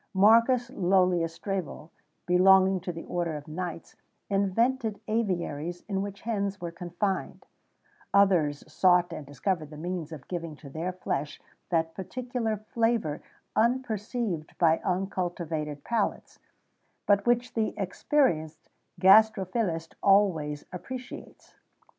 [0.15, 1.91] Marcus Lœlius Strabo,
[2.25, 3.95] belonging to the order of knights,
[4.31, 7.45] invented aviaries in which hens were confined;[XVII
[8.11, 13.21] 21] others sought and discovered the means of giving to their flesh that particular flavour
[13.55, 16.39] unperceived by uncultivated palates,
[17.05, 21.57] but which the experienced gastrophilist always appreciates.